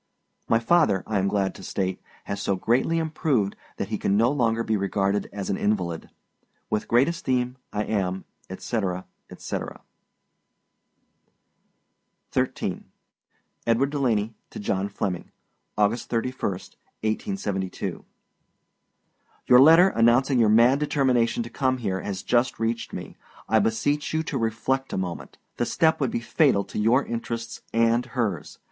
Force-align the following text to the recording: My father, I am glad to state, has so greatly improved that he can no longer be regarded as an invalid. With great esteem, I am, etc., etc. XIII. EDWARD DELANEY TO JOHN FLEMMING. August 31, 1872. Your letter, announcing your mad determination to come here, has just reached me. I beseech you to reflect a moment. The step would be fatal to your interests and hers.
My 0.49 0.57
father, 0.57 1.03
I 1.05 1.19
am 1.19 1.27
glad 1.27 1.53
to 1.53 1.61
state, 1.63 2.01
has 2.23 2.41
so 2.41 2.55
greatly 2.55 2.97
improved 2.97 3.55
that 3.77 3.89
he 3.89 3.99
can 3.99 4.17
no 4.17 4.31
longer 4.31 4.63
be 4.63 4.75
regarded 4.75 5.29
as 5.31 5.51
an 5.51 5.57
invalid. 5.57 6.09
With 6.71 6.87
great 6.87 7.07
esteem, 7.07 7.55
I 7.71 7.83
am, 7.83 8.25
etc., 8.49 9.05
etc. 9.29 9.83
XIII. 12.33 12.81
EDWARD 13.67 13.91
DELANEY 13.91 14.33
TO 14.49 14.59
JOHN 14.59 14.89
FLEMMING. 14.89 15.29
August 15.77 16.09
31, 16.09 16.49
1872. 16.53 18.03
Your 19.45 19.61
letter, 19.61 19.89
announcing 19.89 20.39
your 20.39 20.49
mad 20.49 20.79
determination 20.79 21.43
to 21.43 21.49
come 21.51 21.77
here, 21.77 22.01
has 22.01 22.23
just 22.23 22.57
reached 22.59 22.91
me. 22.91 23.17
I 23.47 23.59
beseech 23.59 24.15
you 24.15 24.23
to 24.23 24.37
reflect 24.39 24.93
a 24.93 24.97
moment. 24.97 25.37
The 25.57 25.65
step 25.67 25.99
would 26.01 26.09
be 26.09 26.21
fatal 26.21 26.63
to 26.63 26.79
your 26.79 27.05
interests 27.05 27.61
and 27.71 28.03
hers. 28.03 28.57